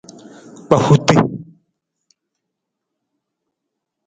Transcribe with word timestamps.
Kpahuta. 0.67 1.15